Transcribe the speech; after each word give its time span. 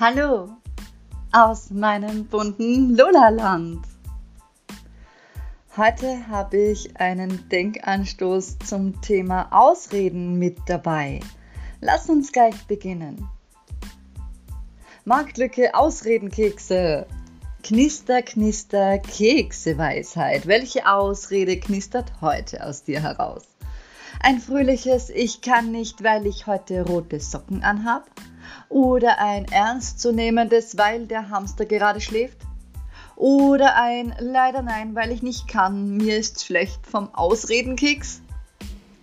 Hallo 0.00 0.48
aus 1.30 1.68
meinem 1.68 2.24
bunten 2.24 2.96
Lola-Land. 2.96 3.84
Heute 5.76 6.26
habe 6.26 6.56
ich 6.56 6.98
einen 6.98 7.46
Denkanstoß 7.50 8.60
zum 8.60 8.98
Thema 9.02 9.48
Ausreden 9.50 10.38
mit 10.38 10.56
dabei. 10.64 11.20
Lass 11.82 12.08
uns 12.08 12.32
gleich 12.32 12.66
beginnen. 12.66 13.28
Marktlücke 15.04 15.74
Ausredenkekse. 15.74 17.06
Knister, 17.62 18.22
knister, 18.22 19.00
Kekseweisheit. 19.00 20.46
Welche 20.46 20.90
Ausrede 20.90 21.60
knistert 21.60 22.22
heute 22.22 22.64
aus 22.64 22.84
dir 22.84 23.02
heraus? 23.02 23.42
Ein 24.22 24.40
fröhliches 24.40 25.10
Ich 25.10 25.42
kann 25.42 25.70
nicht, 25.72 26.02
weil 26.02 26.26
ich 26.26 26.46
heute 26.46 26.86
rote 26.86 27.20
Socken 27.20 27.62
anhab? 27.62 28.10
Oder 28.68 29.18
ein 29.18 29.46
ernstzunehmendes, 29.46 30.78
weil 30.78 31.06
der 31.06 31.30
Hamster 31.30 31.66
gerade 31.66 32.00
schläft? 32.00 32.38
Oder 33.16 33.76
ein 33.76 34.14
leider 34.18 34.62
nein, 34.62 34.94
weil 34.94 35.12
ich 35.12 35.22
nicht 35.22 35.46
kann, 35.46 35.96
mir 35.96 36.16
ist 36.16 36.44
schlecht 36.44 36.86
vom 36.86 37.14
Ausredenkeks? 37.14 38.22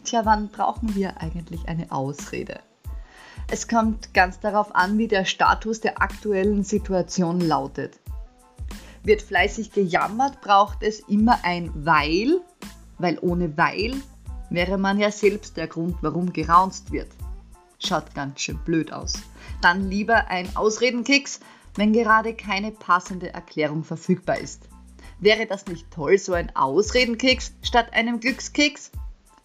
Tja, 0.04 0.22
wann 0.24 0.48
brauchen 0.48 0.96
wir 0.96 1.22
eigentlich 1.22 1.68
eine 1.68 1.92
Ausrede? 1.92 2.60
Es 3.50 3.68
kommt 3.68 4.14
ganz 4.14 4.40
darauf 4.40 4.76
an, 4.76 4.98
wie 4.98 5.08
der 5.08 5.26
Status 5.26 5.82
der 5.82 6.02
aktuellen 6.02 6.64
Situation 6.64 7.40
lautet. 7.40 8.00
Wird 9.04 9.22
fleißig 9.22 9.72
gejammert, 9.72 10.42
braucht 10.42 10.82
es 10.82 11.00
immer 11.02 11.40
ein 11.44 11.72
Weil, 11.74 12.42
weil 12.98 13.20
ohne 13.22 13.56
Weil 13.56 14.02
wäre 14.50 14.78
man 14.78 15.00
ja 15.00 15.12
selbst 15.12 15.58
der 15.58 15.68
Grund, 15.68 15.98
warum 16.02 16.34
geraunzt 16.34 16.92
wird. 16.92 17.10
Schaut 17.80 18.14
ganz 18.16 18.42
schön 18.42 18.58
blöd 18.66 18.92
aus. 18.92 19.14
Dann 19.62 19.90
lieber 19.90 20.28
ein 20.28 20.56
Ausredenkeks, 20.56 21.40
wenn 21.76 21.94
gerade 21.94 22.34
keine 22.34 22.72
passende 22.72 23.34
Erklärung 23.34 23.84
verfügbar 23.84 24.40
ist. 24.40 24.68
Wäre 25.20 25.46
das 25.46 25.66
nicht 25.68 25.90
toll, 25.92 26.18
so 26.18 26.34
ein 26.34 26.56
Ausredenkeks 26.56 27.54
statt 27.62 27.94
einem 27.94 28.20
Glückskeks? 28.20 28.92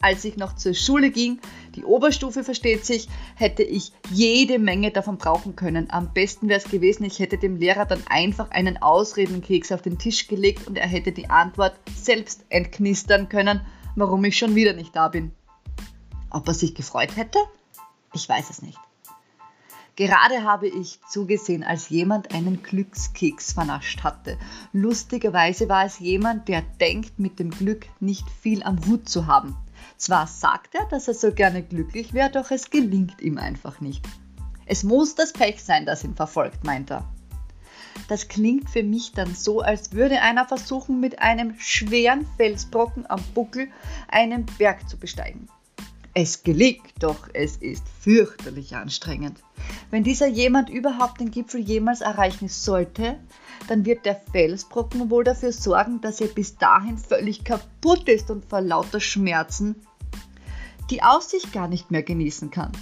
Als 0.01 0.25
ich 0.25 0.37
noch 0.37 0.57
zur 0.57 0.75
Schule 0.75 1.11
ging, 1.11 1.41
die 1.77 1.85
Oberstufe 1.85 2.43
versteht 2.43 2.85
sich, 2.85 3.09
hätte 3.37 3.63
ich 3.63 3.93
jede 4.11 4.59
Menge 4.59 4.91
davon 4.91 5.17
brauchen 5.17 5.55
können. 5.55 5.91
Am 5.91 6.13
besten 6.13 6.49
wäre 6.49 6.59
es 6.59 6.69
gewesen, 6.69 7.05
ich 7.05 7.21
hätte 7.21 7.39
dem 7.39 7.57
Lehrer 7.57 7.85
dann 7.85 8.03
einfach 8.09 8.51
einen 8.51 8.83
Ausredenkeks 8.83 9.71
auf 9.71 9.81
den 9.81 9.99
Tisch 9.99 10.27
gelegt 10.27 10.67
und 10.67 10.77
er 10.77 10.89
hätte 10.89 11.13
die 11.13 11.31
Antwort 11.31 11.75
selbst 11.95 12.45
entknistern 12.49 13.29
können, 13.29 13.61
warum 13.95 14.25
ich 14.25 14.37
schon 14.37 14.57
wieder 14.57 14.73
nicht 14.73 14.97
da 14.97 15.09
bin. 15.09 15.31
Ob 16.31 16.49
er 16.49 16.55
sich 16.55 16.75
gefreut 16.75 17.17
hätte? 17.17 17.39
Ich 18.13 18.29
weiß 18.29 18.51
es 18.51 18.63
nicht. 18.63 18.79
Gerade 19.95 20.43
habe 20.43 20.69
ich 20.69 21.01
zugesehen, 21.09 21.63
als 21.63 21.91
jemand 21.91 22.35
einen 22.35 22.63
Glückskeks 22.63 23.53
vernascht 23.53 24.03
hatte. 24.03 24.39
Lustigerweise 24.73 25.69
war 25.69 25.85
es 25.85 25.99
jemand, 25.99 26.49
der 26.49 26.63
denkt, 26.81 27.19
mit 27.19 27.39
dem 27.39 27.51
Glück 27.51 27.87
nicht 28.01 28.29
viel 28.41 28.63
am 28.63 28.79
Hut 28.87 29.09
zu 29.09 29.27
haben. 29.27 29.55
Zwar 29.99 30.27
sagt 30.27 30.75
er, 30.75 30.87
dass 30.87 31.09
er 31.09 31.15
so 31.15 31.33
gerne 31.33 31.63
glücklich 31.63 32.15
wäre, 32.15 32.31
doch 32.31 32.51
es 32.51 32.71
gelingt 32.71 33.21
ihm 33.21 33.37
einfach 33.37 33.81
nicht. 33.81 34.05
Es 34.65 34.83
muss 34.83 35.15
das 35.15 35.35
Pech 35.35 35.63
sein, 35.63 35.85
das 35.85 36.05
ihn 36.05 36.15
verfolgt, 36.15 36.65
meint 36.65 36.91
er. 36.91 37.05
Das 38.09 38.29
klingt 38.29 38.71
für 38.71 38.83
mich 38.83 39.13
dann 39.13 39.35
so, 39.35 39.61
als 39.61 39.93
würde 39.93 40.23
einer 40.23 40.47
versuchen, 40.47 41.01
mit 41.01 41.19
einem 41.19 41.59
schweren 41.59 42.27
Felsbrocken 42.39 43.09
am 43.11 43.23
Buckel 43.35 43.69
einen 44.09 44.47
Berg 44.59 44.89
zu 44.89 44.97
besteigen. 44.97 45.49
Es 46.15 46.43
gelingt, 46.43 46.93
doch 47.01 47.29
es 47.33 47.57
ist 47.57 47.85
fürchterlich 48.01 48.77
anstrengend. 48.77 49.39
Wenn 49.91 50.05
dieser 50.05 50.27
jemand 50.27 50.69
überhaupt 50.69 51.21
den 51.21 51.31
Gipfel 51.31 51.61
jemals 51.61 52.03
erreichen 52.03 52.49
sollte, 52.49 53.19
dann 53.69 53.87
wird 53.87 54.05
der 54.05 54.21
Felsbrocken 54.33 55.09
wohl 55.09 55.25
dafür 55.25 55.53
sorgen, 55.53 56.01
dass 56.03 56.21
er 56.21 56.27
bis 56.27 56.57
dahin 56.57 56.99
völlig 56.99 57.45
kaputt 57.45 58.09
ist 58.09 58.31
und 58.31 58.45
vor 58.45 58.61
lauter 58.61 59.01
Schmerzen 59.01 59.77
die 60.91 61.03
Aussicht 61.03 61.53
gar 61.53 61.69
nicht 61.69 61.91
mehr 61.91 62.03
genießen 62.03 62.51
kann. 62.51 62.73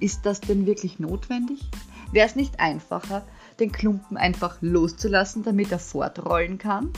Ist 0.00 0.26
das 0.26 0.40
denn 0.40 0.66
wirklich 0.66 0.98
notwendig? 0.98 1.60
Wäre 2.10 2.26
es 2.26 2.34
nicht 2.34 2.58
einfacher, 2.58 3.24
den 3.60 3.70
Klumpen 3.70 4.16
einfach 4.16 4.56
loszulassen, 4.60 5.44
damit 5.44 5.70
er 5.70 5.78
fortrollen 5.78 6.58
kann? 6.58 6.90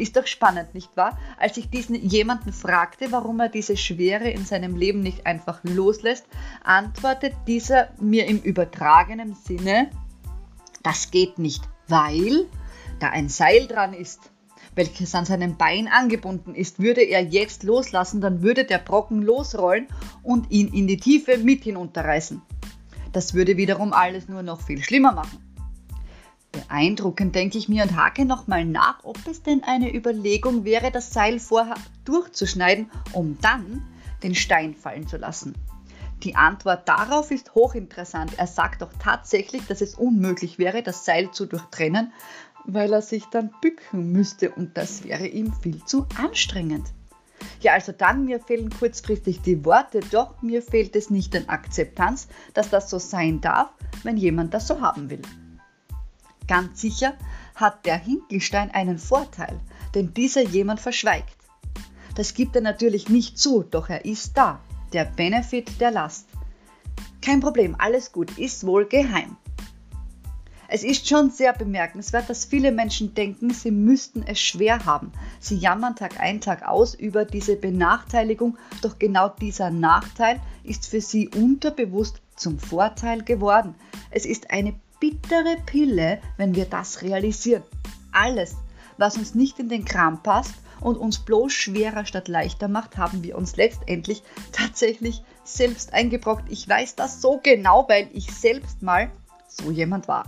Ist 0.00 0.16
doch 0.16 0.26
spannend, 0.26 0.74
nicht 0.74 0.96
wahr? 0.96 1.18
Als 1.38 1.58
ich 1.58 1.68
diesen 1.68 1.94
jemanden 1.94 2.54
fragte, 2.54 3.12
warum 3.12 3.38
er 3.38 3.50
diese 3.50 3.76
Schwere 3.76 4.30
in 4.30 4.46
seinem 4.46 4.74
Leben 4.74 5.00
nicht 5.00 5.26
einfach 5.26 5.60
loslässt, 5.62 6.24
antwortet 6.64 7.34
dieser 7.46 7.90
mir 8.00 8.26
im 8.26 8.40
übertragenen 8.40 9.34
Sinne, 9.34 9.90
das 10.82 11.10
geht 11.10 11.38
nicht, 11.38 11.62
weil 11.86 12.46
da 12.98 13.10
ein 13.10 13.28
Seil 13.28 13.66
dran 13.66 13.92
ist, 13.92 14.30
welches 14.74 15.14
an 15.14 15.26
seinem 15.26 15.58
Bein 15.58 15.86
angebunden 15.86 16.54
ist. 16.54 16.78
Würde 16.78 17.02
er 17.02 17.22
jetzt 17.22 17.62
loslassen, 17.62 18.22
dann 18.22 18.40
würde 18.40 18.64
der 18.64 18.78
Brocken 18.78 19.20
losrollen 19.20 19.86
und 20.22 20.50
ihn 20.50 20.72
in 20.72 20.86
die 20.86 20.96
Tiefe 20.96 21.36
mit 21.36 21.64
hinunterreißen. 21.64 22.40
Das 23.12 23.34
würde 23.34 23.58
wiederum 23.58 23.92
alles 23.92 24.28
nur 24.28 24.42
noch 24.42 24.62
viel 24.62 24.82
schlimmer 24.82 25.12
machen. 25.12 25.49
Beeindruckend, 26.70 27.34
denke 27.34 27.58
ich 27.58 27.68
mir 27.68 27.82
und 27.82 27.96
hake 27.96 28.24
nochmal 28.24 28.64
nach, 28.64 29.02
ob 29.02 29.18
es 29.26 29.42
denn 29.42 29.64
eine 29.64 29.92
Überlegung 29.92 30.64
wäre, 30.64 30.92
das 30.92 31.12
Seil 31.12 31.40
vorher 31.40 31.74
durchzuschneiden, 32.04 32.88
um 33.12 33.36
dann 33.40 33.82
den 34.22 34.36
Stein 34.36 34.74
fallen 34.74 35.08
zu 35.08 35.16
lassen. 35.16 35.54
Die 36.22 36.36
Antwort 36.36 36.88
darauf 36.88 37.32
ist 37.32 37.56
hochinteressant. 37.56 38.38
Er 38.38 38.46
sagt 38.46 38.82
doch 38.82 38.92
tatsächlich, 39.00 39.66
dass 39.66 39.80
es 39.80 39.96
unmöglich 39.96 40.58
wäre, 40.60 40.84
das 40.84 41.04
Seil 41.04 41.32
zu 41.32 41.46
durchtrennen, 41.46 42.12
weil 42.64 42.92
er 42.92 43.02
sich 43.02 43.24
dann 43.32 43.50
bücken 43.60 44.12
müsste 44.12 44.50
und 44.50 44.76
das 44.76 45.02
wäre 45.02 45.26
ihm 45.26 45.52
viel 45.52 45.84
zu 45.86 46.06
anstrengend. 46.22 46.86
Ja, 47.62 47.72
also 47.72 47.90
dann, 47.90 48.26
mir 48.26 48.38
fehlen 48.38 48.70
kurzfristig 48.70 49.40
die 49.40 49.64
Worte, 49.64 50.00
doch 50.12 50.40
mir 50.40 50.62
fehlt 50.62 50.94
es 50.94 51.10
nicht 51.10 51.34
an 51.34 51.48
Akzeptanz, 51.48 52.28
dass 52.54 52.70
das 52.70 52.90
so 52.90 53.00
sein 53.00 53.40
darf, 53.40 53.70
wenn 54.04 54.16
jemand 54.16 54.54
das 54.54 54.68
so 54.68 54.80
haben 54.80 55.10
will. 55.10 55.22
Ganz 56.50 56.80
sicher 56.80 57.14
hat 57.54 57.86
der 57.86 57.96
Hinkelstein 57.96 58.72
einen 58.72 58.98
Vorteil, 58.98 59.60
denn 59.94 60.12
dieser 60.14 60.42
jemand 60.42 60.80
verschweigt. 60.80 61.36
Das 62.16 62.34
gibt 62.34 62.56
er 62.56 62.60
natürlich 62.60 63.08
nicht 63.08 63.38
zu, 63.38 63.62
doch 63.62 63.88
er 63.88 64.04
ist 64.04 64.36
da, 64.36 64.58
der 64.92 65.04
Benefit 65.04 65.80
der 65.80 65.92
Last. 65.92 66.26
Kein 67.22 67.38
Problem, 67.38 67.76
alles 67.78 68.10
gut, 68.10 68.36
ist 68.36 68.66
wohl 68.66 68.84
geheim. 68.86 69.36
Es 70.66 70.82
ist 70.82 71.06
schon 71.06 71.30
sehr 71.30 71.52
bemerkenswert, 71.52 72.28
dass 72.28 72.46
viele 72.46 72.72
Menschen 72.72 73.14
denken, 73.14 73.50
sie 73.50 73.70
müssten 73.70 74.24
es 74.24 74.40
schwer 74.40 74.84
haben. 74.84 75.12
Sie 75.38 75.56
jammern 75.56 75.94
Tag 75.94 76.18
ein, 76.18 76.40
Tag 76.40 76.66
aus 76.66 76.94
über 76.96 77.24
diese 77.24 77.54
Benachteiligung, 77.54 78.58
doch 78.82 78.98
genau 78.98 79.28
dieser 79.28 79.70
Nachteil 79.70 80.40
ist 80.64 80.88
für 80.88 81.00
sie 81.00 81.28
unterbewusst 81.28 82.20
zum 82.34 82.58
Vorteil 82.58 83.22
geworden. 83.22 83.76
Es 84.10 84.26
ist 84.26 84.50
eine 84.50 84.74
bittere 85.00 85.56
Pille, 85.64 86.20
wenn 86.36 86.54
wir 86.54 86.66
das 86.66 87.02
realisieren. 87.02 87.62
Alles, 88.12 88.54
was 88.98 89.16
uns 89.16 89.34
nicht 89.34 89.58
in 89.58 89.70
den 89.70 89.86
Kram 89.86 90.22
passt 90.22 90.54
und 90.80 90.96
uns 90.96 91.18
bloß 91.18 91.52
schwerer 91.52 92.04
statt 92.04 92.28
leichter 92.28 92.68
macht, 92.68 92.98
haben 92.98 93.22
wir 93.22 93.36
uns 93.36 93.56
letztendlich 93.56 94.22
tatsächlich 94.52 95.22
selbst 95.42 95.94
eingebrockt. 95.94 96.50
Ich 96.50 96.68
weiß 96.68 96.96
das 96.96 97.20
so 97.20 97.40
genau, 97.42 97.88
weil 97.88 98.08
ich 98.12 98.30
selbst 98.30 98.82
mal 98.82 99.10
so 99.48 99.70
jemand 99.70 100.06
war. 100.06 100.24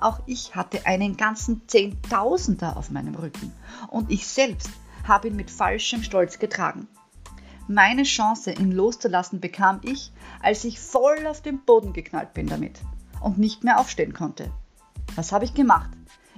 Auch 0.00 0.20
ich 0.26 0.54
hatte 0.54 0.84
einen 0.84 1.16
ganzen 1.16 1.66
Zehntausender 1.68 2.76
auf 2.76 2.90
meinem 2.90 3.14
Rücken 3.14 3.52
und 3.88 4.10
ich 4.10 4.26
selbst 4.26 4.68
habe 5.06 5.28
ihn 5.28 5.36
mit 5.36 5.50
falschem 5.50 6.02
Stolz 6.02 6.38
getragen. 6.38 6.88
Meine 7.68 8.02
Chance, 8.02 8.52
ihn 8.52 8.72
loszulassen, 8.72 9.40
bekam 9.40 9.80
ich, 9.82 10.12
als 10.42 10.64
ich 10.64 10.80
voll 10.80 11.26
auf 11.26 11.40
den 11.40 11.64
Boden 11.64 11.94
geknallt 11.94 12.34
bin 12.34 12.46
damit 12.46 12.80
und 13.24 13.38
nicht 13.38 13.64
mehr 13.64 13.80
aufstehen 13.80 14.12
konnte. 14.12 14.50
Was 15.16 15.32
habe 15.32 15.44
ich 15.44 15.54
gemacht? 15.54 15.90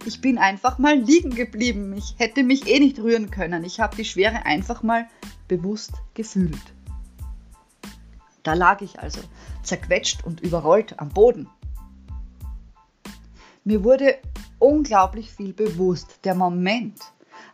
Ich 0.05 0.21
bin 0.21 0.38
einfach 0.38 0.79
mal 0.79 0.97
liegen 0.97 1.35
geblieben. 1.35 1.93
Ich 1.97 2.15
hätte 2.19 2.44
mich 2.44 2.69
eh 2.69 2.79
nicht 2.79 2.99
rühren 2.99 3.31
können. 3.31 3.65
Ich 3.65 3.81
habe 3.81 3.97
die 3.97 4.05
Schwere 4.05 4.47
einfach 4.47 4.83
mal 4.83 5.06
bewusst 5.49 5.93
gefühlt. 6.15 6.61
Da 8.43 8.55
lag 8.55 8.81
ich 8.83 9.00
also, 9.00 9.21
zerquetscht 9.65 10.25
und 10.25 10.41
überrollt 10.41 11.00
am 11.00 11.09
Boden. 11.09 11.49
Mir 13.65 13.82
wurde 13.82 14.17
unglaublich 14.61 15.32
viel 15.32 15.53
bewusst. 15.53 16.21
Der 16.23 16.37
Moment, 16.37 17.00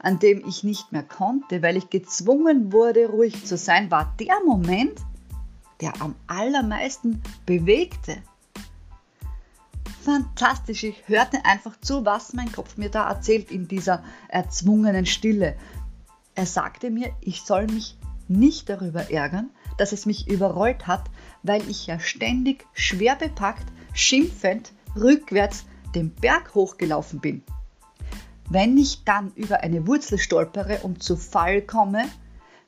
an 0.00 0.18
dem 0.18 0.46
ich 0.46 0.62
nicht 0.62 0.92
mehr 0.92 1.04
konnte, 1.04 1.62
weil 1.62 1.78
ich 1.78 1.88
gezwungen 1.88 2.72
wurde, 2.72 3.06
ruhig 3.06 3.46
zu 3.46 3.56
sein, 3.56 3.90
war 3.90 4.14
der 4.20 4.36
Moment, 4.44 5.00
der 5.80 6.02
am 6.02 6.14
allermeisten 6.26 7.22
bewegte 7.46 8.18
fantastisch. 10.02 10.84
Ich 10.84 11.02
hörte 11.06 11.44
einfach 11.44 11.78
zu, 11.80 12.04
was 12.04 12.32
mein 12.32 12.52
Kopf 12.52 12.76
mir 12.76 12.90
da 12.90 13.08
erzählt 13.08 13.50
in 13.50 13.68
dieser 13.68 14.02
erzwungenen 14.28 15.06
Stille. 15.06 15.56
Er 16.34 16.46
sagte 16.46 16.90
mir, 16.90 17.10
ich 17.20 17.42
soll 17.42 17.66
mich 17.66 17.96
nicht 18.28 18.68
darüber 18.68 19.10
ärgern, 19.10 19.50
dass 19.78 19.92
es 19.92 20.06
mich 20.06 20.28
überrollt 20.28 20.86
hat, 20.86 21.10
weil 21.42 21.68
ich 21.68 21.86
ja 21.86 21.98
ständig 21.98 22.66
schwer 22.72 23.16
bepackt 23.16 23.66
schimpfend 23.92 24.72
rückwärts 24.96 25.64
den 25.94 26.10
Berg 26.10 26.54
hochgelaufen 26.54 27.20
bin. 27.20 27.42
Wenn 28.48 28.76
ich 28.76 29.04
dann 29.04 29.32
über 29.34 29.60
eine 29.60 29.86
Wurzel 29.86 30.18
stolpere 30.18 30.78
und 30.78 31.02
zu 31.02 31.16
Fall 31.16 31.62
komme, 31.62 32.04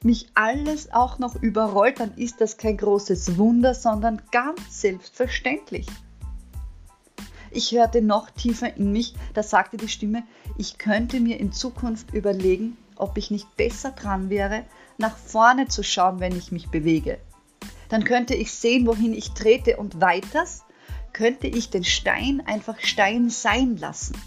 mich 0.02 0.28
alles 0.34 0.92
auch 0.92 1.19
noch 1.19 1.34
überrollt, 1.36 2.00
dann 2.00 2.14
ist 2.14 2.40
das 2.40 2.58
kein 2.58 2.76
großes 2.76 3.38
Wunder, 3.38 3.75
sondern 3.75 4.20
ganz 4.31 4.81
selbstverständlich. 4.81 5.86
Ich 7.56 7.70
hörte 7.70 8.02
noch 8.02 8.30
tiefer 8.30 8.76
in 8.76 8.90
mich, 8.90 9.14
da 9.32 9.44
sagte 9.44 9.76
die 9.76 9.88
Stimme, 9.88 10.24
ich 10.58 10.76
könnte 10.76 11.20
mir 11.20 11.38
in 11.38 11.52
Zukunft 11.52 12.12
überlegen, 12.12 12.76
ob 12.96 13.16
ich 13.16 13.30
nicht 13.30 13.56
besser 13.56 13.92
dran 13.92 14.28
wäre, 14.28 14.64
nach 14.98 15.16
vorne 15.16 15.68
zu 15.68 15.84
schauen, 15.84 16.18
wenn 16.18 16.36
ich 16.36 16.50
mich 16.50 16.70
bewege. 16.70 17.18
Dann 17.88 18.02
könnte 18.02 18.34
ich 18.34 18.52
sehen, 18.52 18.88
wohin 18.88 19.14
ich 19.14 19.34
trete 19.34 19.76
und 19.76 20.00
weiters 20.00 20.64
könnte 21.12 21.46
ich 21.46 21.70
den 21.70 21.84
Stein 21.84 22.42
einfach 22.44 22.80
Stein 22.80 23.30
sein 23.30 23.76
lassen. 23.76 24.20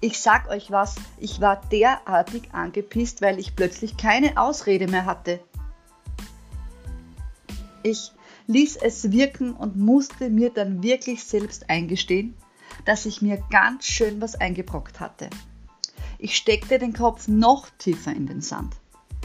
Ich 0.00 0.18
sag 0.18 0.48
euch 0.48 0.70
was, 0.70 0.94
ich 1.18 1.42
war 1.42 1.60
derartig 1.70 2.54
angepisst, 2.54 3.20
weil 3.20 3.38
ich 3.38 3.54
plötzlich 3.54 3.98
keine 3.98 4.40
Ausrede 4.40 4.88
mehr 4.88 5.04
hatte. 5.04 5.40
Ich 7.82 8.12
ließ 8.46 8.76
es 8.76 9.10
wirken 9.10 9.52
und 9.52 9.76
musste 9.76 10.30
mir 10.30 10.50
dann 10.50 10.82
wirklich 10.82 11.24
selbst 11.24 11.68
eingestehen, 11.68 12.34
dass 12.84 13.06
ich 13.06 13.22
mir 13.22 13.42
ganz 13.50 13.86
schön 13.86 14.20
was 14.20 14.34
eingebrockt 14.34 15.00
hatte. 15.00 15.30
Ich 16.18 16.36
steckte 16.36 16.78
den 16.78 16.92
Kopf 16.92 17.28
noch 17.28 17.68
tiefer 17.78 18.12
in 18.12 18.26
den 18.26 18.40
Sand. 18.40 18.74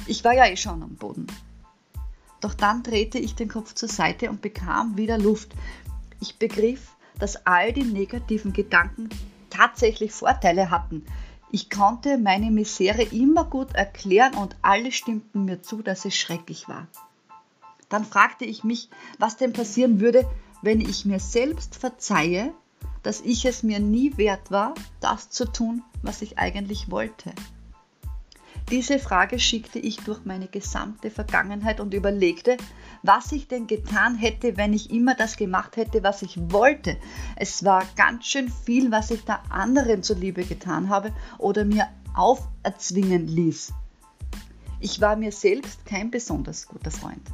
Ich 0.07 0.23
war 0.23 0.33
ja 0.33 0.45
eh 0.45 0.57
schon 0.57 0.83
am 0.83 0.95
Boden. 0.95 1.27
Doch 2.41 2.53
dann 2.53 2.83
drehte 2.83 3.19
ich 3.19 3.35
den 3.35 3.49
Kopf 3.49 3.75
zur 3.75 3.87
Seite 3.89 4.29
und 4.29 4.41
bekam 4.41 4.97
wieder 4.97 5.17
Luft. 5.17 5.53
Ich 6.19 6.37
begriff, 6.37 6.95
dass 7.19 7.45
all 7.45 7.71
die 7.71 7.83
negativen 7.83 8.51
Gedanken 8.51 9.09
tatsächlich 9.49 10.11
Vorteile 10.11 10.71
hatten. 10.71 11.05
Ich 11.51 11.69
konnte 11.69 12.17
meine 12.17 12.49
Misere 12.49 13.03
immer 13.03 13.43
gut 13.43 13.75
erklären 13.75 14.33
und 14.33 14.55
alle 14.61 14.91
stimmten 14.91 15.45
mir 15.45 15.61
zu, 15.61 15.83
dass 15.83 16.05
es 16.05 16.15
schrecklich 16.15 16.67
war. 16.67 16.87
Dann 17.91 18.05
fragte 18.05 18.45
ich 18.45 18.63
mich, 18.63 18.89
was 19.19 19.35
denn 19.35 19.53
passieren 19.53 19.99
würde, 19.99 20.25
wenn 20.61 20.79
ich 20.79 21.05
mir 21.05 21.19
selbst 21.19 21.75
verzeihe, 21.75 22.53
dass 23.03 23.19
ich 23.19 23.45
es 23.45 23.63
mir 23.63 23.79
nie 23.79 24.17
wert 24.17 24.49
war, 24.49 24.73
das 25.01 25.29
zu 25.29 25.45
tun, 25.45 25.83
was 26.01 26.21
ich 26.21 26.39
eigentlich 26.39 26.89
wollte. 26.89 27.31
Diese 28.69 28.97
Frage 28.97 29.39
schickte 29.39 29.79
ich 29.79 29.97
durch 29.97 30.23
meine 30.23 30.47
gesamte 30.47 31.11
Vergangenheit 31.11 31.81
und 31.81 31.93
überlegte, 31.93 32.55
was 33.03 33.33
ich 33.33 33.49
denn 33.49 33.67
getan 33.67 34.15
hätte, 34.15 34.55
wenn 34.55 34.71
ich 34.71 34.91
immer 34.91 35.13
das 35.13 35.35
gemacht 35.35 35.75
hätte, 35.75 36.01
was 36.03 36.21
ich 36.21 36.39
wollte. 36.53 36.95
Es 37.35 37.65
war 37.65 37.83
ganz 37.97 38.25
schön 38.25 38.49
viel, 38.49 38.89
was 38.89 39.11
ich 39.11 39.25
da 39.25 39.43
anderen 39.49 40.03
zuliebe 40.03 40.45
getan 40.45 40.87
habe 40.87 41.13
oder 41.39 41.65
mir 41.65 41.89
auferzwingen 42.15 43.27
ließ. 43.27 43.73
Ich 44.79 45.01
war 45.01 45.17
mir 45.17 45.33
selbst 45.33 45.85
kein 45.85 46.09
besonders 46.09 46.65
guter 46.67 46.91
Freund. 46.91 47.27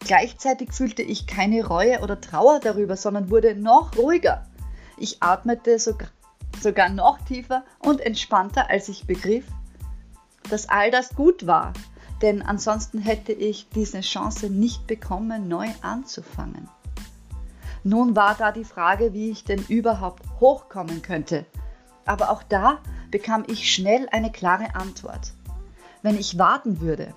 Gleichzeitig 0.00 0.72
fühlte 0.72 1.02
ich 1.02 1.26
keine 1.26 1.66
Reue 1.66 2.00
oder 2.00 2.20
Trauer 2.20 2.60
darüber, 2.60 2.96
sondern 2.96 3.30
wurde 3.30 3.54
noch 3.54 3.96
ruhiger. 3.96 4.46
Ich 4.96 5.22
atmete 5.22 5.78
sogar, 5.78 6.08
sogar 6.60 6.88
noch 6.88 7.18
tiefer 7.24 7.64
und 7.78 8.00
entspannter, 8.00 8.70
als 8.70 8.88
ich 8.88 9.06
begriff, 9.06 9.44
dass 10.50 10.68
all 10.68 10.90
das 10.90 11.14
gut 11.14 11.46
war, 11.46 11.72
denn 12.22 12.42
ansonsten 12.42 12.98
hätte 12.98 13.32
ich 13.32 13.68
diese 13.70 14.00
Chance 14.00 14.50
nicht 14.50 14.86
bekommen, 14.86 15.48
neu 15.48 15.68
anzufangen. 15.82 16.68
Nun 17.84 18.16
war 18.16 18.34
da 18.34 18.50
die 18.50 18.64
Frage, 18.64 19.12
wie 19.12 19.30
ich 19.30 19.44
denn 19.44 19.64
überhaupt 19.68 20.24
hochkommen 20.40 21.00
könnte. 21.02 21.46
Aber 22.04 22.30
auch 22.30 22.42
da 22.42 22.78
bekam 23.10 23.44
ich 23.46 23.72
schnell 23.72 24.08
eine 24.10 24.32
klare 24.32 24.74
Antwort. 24.74 25.32
Wenn 26.02 26.18
ich 26.18 26.38
warten 26.38 26.80
würde, 26.80 27.14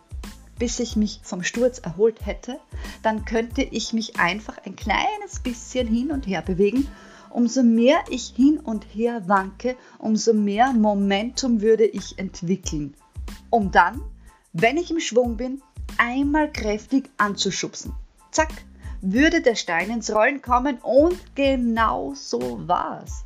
bis 0.61 0.79
ich 0.79 0.95
mich 0.95 1.19
vom 1.23 1.41
Sturz 1.43 1.79
erholt 1.79 2.25
hätte, 2.25 2.59
dann 3.01 3.25
könnte 3.25 3.63
ich 3.63 3.93
mich 3.93 4.19
einfach 4.19 4.57
ein 4.65 4.75
kleines 4.75 5.39
bisschen 5.41 5.87
hin 5.87 6.11
und 6.11 6.27
her 6.27 6.43
bewegen. 6.43 6.87
Umso 7.31 7.63
mehr 7.63 7.97
ich 8.09 8.33
hin 8.35 8.59
und 8.59 8.85
her 8.93 9.23
wanke, 9.27 9.75
umso 9.97 10.33
mehr 10.33 10.71
Momentum 10.73 11.61
würde 11.61 11.85
ich 11.85 12.19
entwickeln 12.19 12.93
um 13.51 13.71
dann, 13.71 14.01
wenn 14.53 14.77
ich 14.77 14.89
im 14.89 14.99
Schwung 14.99 15.37
bin, 15.37 15.61
einmal 15.97 16.51
kräftig 16.51 17.09
anzuschubsen. 17.17 17.93
Zack, 18.31 18.51
würde 19.01 19.41
der 19.41 19.55
Stein 19.55 19.89
ins 19.89 20.13
Rollen 20.13 20.41
kommen 20.41 20.77
und 20.81 21.35
genau 21.35 22.13
so 22.15 22.67
war's. 22.67 23.25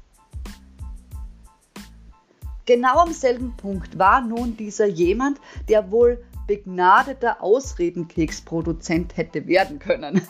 Genau 2.65 2.97
am 2.97 3.13
selben 3.13 3.55
Punkt 3.55 3.99
war 3.99 4.21
nun 4.21 4.57
dieser 4.57 4.87
jemand, 4.87 5.39
der 5.69 5.91
wohl 5.91 6.23
begnadeter 6.47 7.41
Ausredenkeksproduzent 7.41 9.17
hätte 9.17 9.47
werden 9.47 9.79
können. 9.79 10.21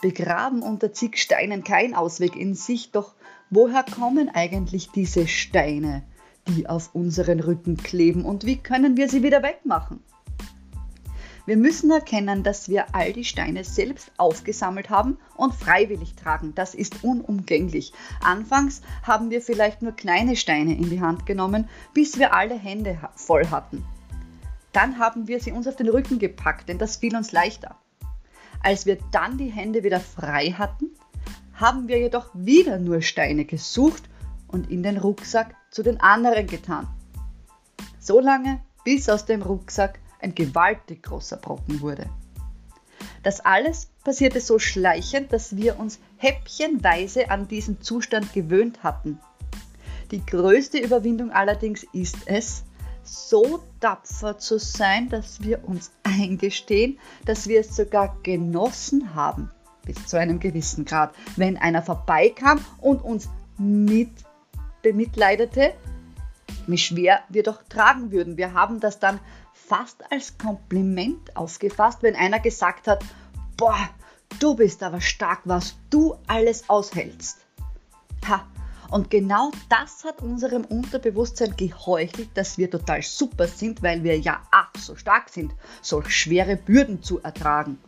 Begraben 0.00 0.62
unter 0.62 0.92
zig 0.92 1.16
Steinen 1.16 1.64
kein 1.64 1.94
Ausweg 1.94 2.36
in 2.36 2.54
sich, 2.54 2.90
doch 2.90 3.14
woher 3.50 3.84
kommen 3.84 4.28
eigentlich 4.28 4.90
diese 4.90 5.28
Steine? 5.28 6.02
die 6.48 6.68
auf 6.68 6.94
unseren 6.94 7.40
Rücken 7.40 7.76
kleben 7.76 8.24
und 8.24 8.44
wie 8.44 8.56
können 8.56 8.96
wir 8.96 9.08
sie 9.08 9.22
wieder 9.22 9.42
wegmachen? 9.42 10.00
Wir 11.44 11.56
müssen 11.56 11.90
erkennen, 11.90 12.44
dass 12.44 12.68
wir 12.68 12.94
all 12.94 13.12
die 13.12 13.24
Steine 13.24 13.64
selbst 13.64 14.12
aufgesammelt 14.16 14.90
haben 14.90 15.18
und 15.36 15.52
freiwillig 15.52 16.14
tragen. 16.14 16.54
Das 16.54 16.72
ist 16.72 17.02
unumgänglich. 17.02 17.92
Anfangs 18.22 18.80
haben 19.02 19.30
wir 19.30 19.42
vielleicht 19.42 19.82
nur 19.82 19.90
kleine 19.90 20.36
Steine 20.36 20.76
in 20.76 20.88
die 20.88 21.00
Hand 21.00 21.26
genommen, 21.26 21.68
bis 21.94 22.16
wir 22.20 22.32
alle 22.32 22.56
Hände 22.56 22.96
voll 23.16 23.48
hatten. 23.48 23.84
Dann 24.72 24.98
haben 24.98 25.28
wir 25.28 25.40
sie 25.40 25.52
uns 25.52 25.66
auf 25.66 25.76
den 25.76 25.88
Rücken 25.88 26.18
gepackt, 26.18 26.68
denn 26.68 26.78
das 26.78 26.96
fiel 26.96 27.14
uns 27.16 27.32
leichter. 27.32 27.76
Als 28.62 28.86
wir 28.86 28.98
dann 29.10 29.38
die 29.38 29.50
Hände 29.50 29.82
wieder 29.82 30.00
frei 30.00 30.52
hatten, 30.52 30.90
haben 31.54 31.88
wir 31.88 31.98
jedoch 31.98 32.30
wieder 32.34 32.78
nur 32.78 33.02
Steine 33.02 33.44
gesucht 33.44 34.04
und 34.48 34.70
in 34.70 34.82
den 34.82 34.98
Rucksack 34.98 35.54
zu 35.70 35.82
den 35.82 36.00
anderen 36.00 36.46
getan. 36.46 36.88
So 37.98 38.20
lange, 38.20 38.60
bis 38.84 39.08
aus 39.08 39.26
dem 39.26 39.42
Rucksack 39.42 39.98
ein 40.20 40.34
gewaltig 40.34 41.02
großer 41.02 41.36
Brocken 41.36 41.80
wurde. 41.80 42.06
Das 43.22 43.40
alles 43.40 43.88
passierte 44.04 44.40
so 44.40 44.58
schleichend, 44.58 45.32
dass 45.32 45.56
wir 45.56 45.78
uns 45.78 45.98
häppchenweise 46.16 47.30
an 47.30 47.46
diesen 47.48 47.80
Zustand 47.80 48.32
gewöhnt 48.32 48.82
hatten. 48.82 49.20
Die 50.10 50.24
größte 50.24 50.78
Überwindung 50.78 51.30
allerdings 51.30 51.84
ist 51.92 52.16
es, 52.26 52.64
so 53.04 53.62
tapfer 53.80 54.38
zu 54.38 54.58
sein, 54.58 55.08
dass 55.08 55.42
wir 55.42 55.66
uns 55.66 55.90
eingestehen, 56.02 56.98
dass 57.24 57.48
wir 57.48 57.60
es 57.60 57.74
sogar 57.74 58.16
genossen 58.22 59.14
haben, 59.14 59.50
bis 59.84 60.06
zu 60.06 60.18
einem 60.18 60.40
gewissen 60.40 60.84
Grad, 60.84 61.14
wenn 61.36 61.56
einer 61.56 61.82
vorbeikam 61.82 62.64
und 62.80 63.02
uns 63.02 63.28
mit 63.58 64.10
bemitleidete, 64.82 65.74
wie 66.66 66.78
schwer 66.78 67.20
wir 67.28 67.42
doch 67.42 67.62
tragen 67.68 68.12
würden. 68.12 68.36
Wir 68.36 68.52
haben 68.52 68.80
das 68.80 68.98
dann 68.98 69.20
fast 69.52 70.10
als 70.12 70.36
Kompliment 70.38 71.36
aufgefasst, 71.36 72.02
wenn 72.02 72.16
einer 72.16 72.40
gesagt 72.40 72.88
hat, 72.88 73.04
boah, 73.56 73.88
du 74.38 74.54
bist 74.54 74.82
aber 74.82 75.00
stark, 75.00 75.40
was 75.44 75.76
du 75.90 76.16
alles 76.26 76.68
aushältst. 76.68 77.38
Ha, 78.28 78.46
und 78.92 79.10
genau 79.10 79.50
das 79.70 80.04
hat 80.04 80.20
unserem 80.20 80.64
Unterbewusstsein 80.66 81.56
geheuchelt, 81.56 82.28
dass 82.34 82.58
wir 82.58 82.70
total 82.70 83.02
super 83.02 83.48
sind, 83.48 83.82
weil 83.82 84.04
wir 84.04 84.18
ja 84.18 84.42
ach 84.50 84.70
so 84.78 84.96
stark 84.96 85.30
sind, 85.30 85.52
solch 85.80 86.10
schwere 86.10 86.56
Bürden 86.56 87.02
zu 87.02 87.18
ertragen. 87.22 87.78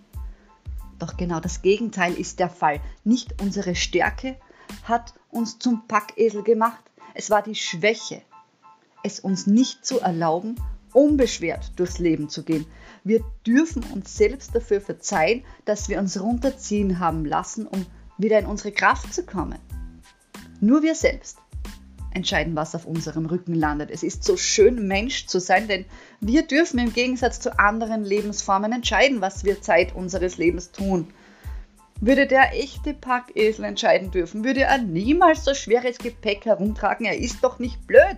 Doch 0.98 1.18
genau 1.18 1.40
das 1.40 1.60
Gegenteil 1.60 2.14
ist 2.14 2.40
der 2.40 2.48
Fall. 2.48 2.80
Nicht 3.04 3.42
unsere 3.42 3.74
Stärke 3.74 4.36
hat 4.84 5.12
uns 5.30 5.58
zum 5.58 5.86
Packesel 5.86 6.42
gemacht, 6.42 6.82
es 7.12 7.28
war 7.28 7.42
die 7.42 7.54
Schwäche, 7.54 8.22
es 9.02 9.20
uns 9.20 9.46
nicht 9.46 9.84
zu 9.84 10.00
erlauben, 10.00 10.56
unbeschwert 10.94 11.72
durchs 11.76 11.98
Leben 11.98 12.30
zu 12.30 12.44
gehen. 12.44 12.64
Wir 13.02 13.22
dürfen 13.46 13.82
uns 13.92 14.16
selbst 14.16 14.54
dafür 14.54 14.80
verzeihen, 14.80 15.44
dass 15.66 15.90
wir 15.90 15.98
uns 15.98 16.18
runterziehen 16.18 16.98
haben 16.98 17.26
lassen, 17.26 17.66
um 17.66 17.84
wieder 18.16 18.38
in 18.38 18.46
unsere 18.46 18.72
Kraft 18.72 19.12
zu 19.12 19.26
kommen. 19.26 19.58
Nur 20.64 20.82
wir 20.82 20.94
selbst 20.94 21.36
entscheiden, 22.14 22.56
was 22.56 22.74
auf 22.74 22.86
unserem 22.86 23.26
Rücken 23.26 23.54
landet. 23.54 23.90
Es 23.90 24.02
ist 24.02 24.24
so 24.24 24.38
schön, 24.38 24.88
Mensch 24.88 25.26
zu 25.26 25.38
sein, 25.38 25.68
denn 25.68 25.84
wir 26.20 26.46
dürfen 26.46 26.78
im 26.78 26.90
Gegensatz 26.90 27.38
zu 27.38 27.58
anderen 27.58 28.02
Lebensformen 28.02 28.72
entscheiden, 28.72 29.20
was 29.20 29.44
wir 29.44 29.60
Zeit 29.60 29.94
unseres 29.94 30.38
Lebens 30.38 30.72
tun. 30.72 31.08
Würde 32.00 32.26
der 32.26 32.54
echte 32.54 32.94
Packesel 32.94 33.66
entscheiden 33.66 34.10
dürfen, 34.10 34.42
würde 34.42 34.62
er 34.62 34.78
niemals 34.78 35.44
so 35.44 35.52
schweres 35.52 35.98
Gepäck 35.98 36.46
herumtragen. 36.46 37.04
Er 37.04 37.18
ist 37.18 37.44
doch 37.44 37.58
nicht 37.58 37.86
blöd. 37.86 38.16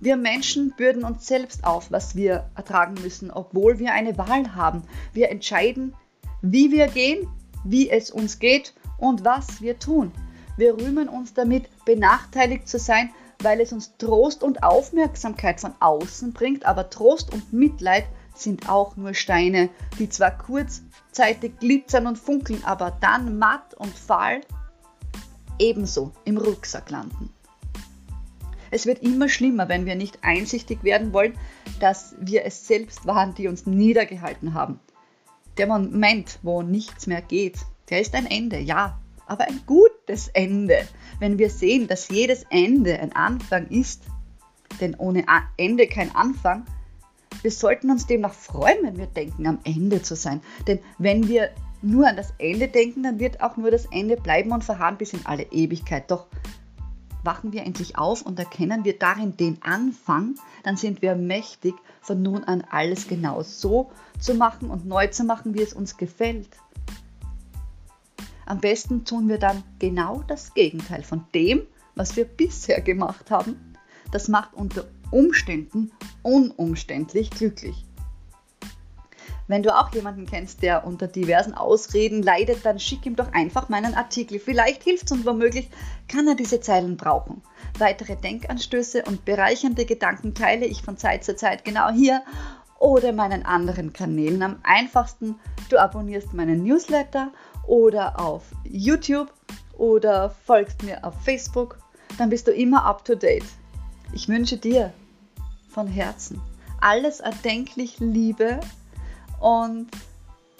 Wir 0.00 0.16
Menschen 0.16 0.74
bürden 0.76 1.04
uns 1.04 1.24
selbst 1.28 1.62
auf, 1.62 1.92
was 1.92 2.16
wir 2.16 2.50
ertragen 2.56 2.94
müssen, 3.00 3.30
obwohl 3.30 3.78
wir 3.78 3.92
eine 3.92 4.18
Wahl 4.18 4.56
haben. 4.56 4.82
Wir 5.12 5.30
entscheiden, 5.30 5.94
wie 6.42 6.72
wir 6.72 6.88
gehen, 6.88 7.28
wie 7.62 7.90
es 7.90 8.10
uns 8.10 8.40
geht 8.40 8.74
und 8.98 9.24
was 9.24 9.60
wir 9.62 9.78
tun. 9.78 10.12
Wir 10.56 10.76
rühmen 10.76 11.08
uns 11.08 11.34
damit, 11.34 11.68
benachteiligt 11.84 12.68
zu 12.68 12.78
sein, 12.78 13.10
weil 13.40 13.60
es 13.60 13.72
uns 13.72 13.96
Trost 13.96 14.42
und 14.42 14.62
Aufmerksamkeit 14.62 15.60
von 15.60 15.72
außen 15.80 16.32
bringt, 16.32 16.66
aber 16.66 16.90
Trost 16.90 17.32
und 17.32 17.52
Mitleid 17.52 18.04
sind 18.34 18.68
auch 18.68 18.96
nur 18.96 19.14
Steine, 19.14 19.68
die 19.98 20.08
zwar 20.08 20.36
kurzzeitig 20.36 21.58
glitzern 21.60 22.06
und 22.06 22.18
funkeln, 22.18 22.64
aber 22.64 22.96
dann 23.00 23.38
matt 23.38 23.74
und 23.74 23.96
fahl 23.96 24.40
ebenso 25.58 26.12
im 26.24 26.36
Rucksack 26.36 26.90
landen. 26.90 27.30
Es 28.70 28.86
wird 28.86 29.02
immer 29.02 29.28
schlimmer, 29.28 29.68
wenn 29.68 29.86
wir 29.86 29.94
nicht 29.94 30.18
einsichtig 30.22 30.84
werden 30.84 31.12
wollen, 31.12 31.34
dass 31.80 32.14
wir 32.18 32.44
es 32.44 32.66
selbst 32.66 33.06
waren, 33.06 33.34
die 33.34 33.48
uns 33.48 33.66
niedergehalten 33.66 34.54
haben. 34.54 34.78
Der 35.56 35.66
Moment, 35.66 36.38
wo 36.42 36.62
nichts 36.62 37.06
mehr 37.06 37.22
geht, 37.22 37.58
der 37.90 38.00
ist 38.00 38.14
ein 38.14 38.26
Ende, 38.26 38.58
ja, 38.58 38.98
aber 39.26 39.44
ein 39.44 39.60
gutes 39.66 40.28
Ende. 40.28 40.86
Wenn 41.18 41.38
wir 41.38 41.50
sehen, 41.50 41.86
dass 41.88 42.08
jedes 42.08 42.44
Ende 42.50 42.98
ein 42.98 43.14
Anfang 43.14 43.66
ist, 43.68 44.02
denn 44.80 44.94
ohne 44.96 45.24
Ende 45.56 45.86
kein 45.86 46.14
Anfang, 46.14 46.64
wir 47.42 47.50
sollten 47.50 47.90
uns 47.90 48.06
demnach 48.06 48.34
freuen, 48.34 48.78
wenn 48.82 48.96
wir 48.96 49.06
denken, 49.06 49.46
am 49.46 49.58
Ende 49.64 50.02
zu 50.02 50.16
sein. 50.16 50.40
Denn 50.66 50.80
wenn 50.98 51.28
wir 51.28 51.50
nur 51.82 52.08
an 52.08 52.16
das 52.16 52.32
Ende 52.38 52.68
denken, 52.68 53.04
dann 53.04 53.20
wird 53.20 53.40
auch 53.40 53.56
nur 53.56 53.70
das 53.70 53.86
Ende 53.86 54.16
bleiben 54.16 54.50
und 54.52 54.64
verharren 54.64 54.96
bis 54.96 55.12
in 55.12 55.24
alle 55.24 55.44
Ewigkeit. 55.44 56.10
Doch 56.10 56.26
wachen 57.22 57.52
wir 57.52 57.64
endlich 57.64 57.98
auf 57.98 58.22
und 58.22 58.38
erkennen 58.38 58.84
wir 58.84 58.98
darin 58.98 59.36
den 59.36 59.62
Anfang, 59.62 60.36
dann 60.62 60.76
sind 60.76 61.02
wir 61.02 61.14
mächtig, 61.14 61.74
von 62.00 62.22
nun 62.22 62.44
an 62.44 62.64
alles 62.70 63.06
genau 63.06 63.42
so 63.42 63.90
zu 64.18 64.34
machen 64.34 64.70
und 64.70 64.86
neu 64.86 65.08
zu 65.08 65.24
machen, 65.24 65.54
wie 65.54 65.62
es 65.62 65.72
uns 65.72 65.96
gefällt. 65.96 66.48
Am 68.48 68.60
besten 68.60 69.04
tun 69.04 69.28
wir 69.28 69.36
dann 69.36 69.62
genau 69.78 70.22
das 70.26 70.54
Gegenteil 70.54 71.02
von 71.02 71.26
dem, 71.34 71.66
was 71.96 72.16
wir 72.16 72.24
bisher 72.24 72.80
gemacht 72.80 73.30
haben. 73.30 73.74
Das 74.10 74.28
macht 74.28 74.54
unter 74.54 74.86
Umständen 75.10 75.92
unumständlich 76.22 77.28
glücklich. 77.28 77.84
Wenn 79.48 79.62
du 79.62 79.78
auch 79.78 79.92
jemanden 79.92 80.24
kennst, 80.24 80.62
der 80.62 80.86
unter 80.86 81.08
diversen 81.08 81.52
Ausreden 81.52 82.22
leidet, 82.22 82.64
dann 82.64 82.80
schick 82.80 83.04
ihm 83.04 83.16
doch 83.16 83.34
einfach 83.34 83.68
meinen 83.68 83.94
Artikel. 83.94 84.38
Vielleicht 84.38 84.82
hilft 84.82 85.04
es 85.04 85.12
und 85.12 85.26
womöglich 85.26 85.68
kann 86.08 86.26
er 86.26 86.34
diese 86.34 86.62
Zeilen 86.62 86.96
brauchen. 86.96 87.42
Weitere 87.78 88.16
Denkanstöße 88.16 89.02
und 89.04 89.26
bereichernde 89.26 89.84
Gedanken 89.84 90.34
teile 90.34 90.64
ich 90.64 90.80
von 90.80 90.96
Zeit 90.96 91.22
zu 91.22 91.36
Zeit 91.36 91.66
genau 91.66 91.90
hier 91.90 92.22
oder 92.78 93.12
meinen 93.12 93.44
anderen 93.44 93.92
Kanälen. 93.92 94.42
Am 94.42 94.56
einfachsten, 94.62 95.34
du 95.68 95.78
abonnierst 95.78 96.32
meinen 96.32 96.62
Newsletter 96.62 97.32
oder 97.68 98.18
auf 98.18 98.42
YouTube 98.64 99.32
oder 99.76 100.30
folgst 100.44 100.82
mir 100.82 101.04
auf 101.04 101.14
Facebook. 101.22 101.78
Dann 102.18 102.30
bist 102.30 102.48
du 102.48 102.50
immer 102.50 102.84
up 102.84 103.04
to 103.04 103.14
date. 103.14 103.44
Ich 104.12 104.28
wünsche 104.28 104.56
dir 104.56 104.92
von 105.68 105.86
Herzen 105.86 106.40
alles 106.80 107.20
erdenklich 107.20 107.98
Liebe 107.98 108.60
und 109.40 109.88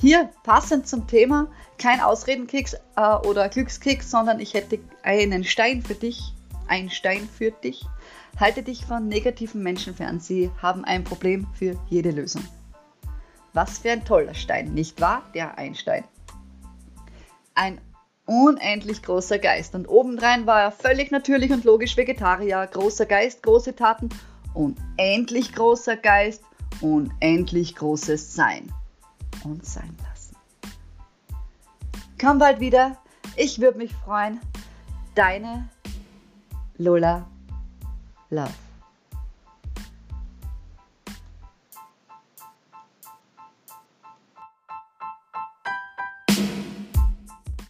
hier 0.01 0.31
passend 0.45 0.87
zum 0.87 1.07
Thema 1.07 1.49
kein 1.79 2.01
Ausredenkeks 2.01 2.75
äh, 2.97 3.15
oder 3.27 3.49
Glückskeks, 3.49 4.11
sondern 4.11 4.41
ich 4.41 4.55
hätte 4.55 4.79
einen 5.03 5.45
Stein 5.45 5.83
für 5.83 5.95
dich, 5.95 6.35
ein 6.69 6.91
Stein 6.91 7.29
für 7.29 7.51
dich. 7.51 7.85
Halte 8.39 8.63
dich 8.63 8.85
von 8.85 9.09
negativen 9.09 9.63
Menschen 9.63 9.95
fern. 9.95 10.21
Sie 10.21 10.51
haben 10.63 10.85
ein 10.85 11.03
Problem 11.03 11.49
für 11.55 11.77
jede 11.89 12.13
Lösung. 12.13 12.45
Was 13.53 13.79
für 13.79 13.91
ein 13.91 14.05
toller 14.05 14.35
Stein, 14.35 14.75
nicht 14.75 15.01
wahr? 15.01 15.23
Der 15.35 15.59
Einstein. 15.59 16.05
Ein 17.59 17.81
unendlich 18.25 19.03
großer 19.03 19.41
Geist. 19.41 19.75
Und 19.75 19.89
obendrein 19.89 20.47
war 20.47 20.61
er 20.63 20.71
völlig 20.71 21.11
natürlich 21.11 21.51
und 21.51 21.65
logisch 21.65 21.97
Vegetarier. 21.97 22.65
Großer 22.71 23.05
Geist, 23.05 23.43
große 23.43 23.75
Taten, 23.75 24.11
unendlich 24.55 25.53
großer 25.53 25.97
Geist, 25.97 26.45
unendlich 26.81 27.75
großes 27.75 28.33
Sein 28.33 28.73
und 29.43 29.67
sein 29.67 29.93
lassen. 30.09 30.37
Komm 32.21 32.39
bald 32.39 32.61
wieder, 32.61 32.97
ich 33.35 33.61
würde 33.61 33.79
mich 33.79 33.93
freuen. 33.93 34.41
Deine 35.17 35.69
Lola 36.77 37.27
Love. 38.31 38.68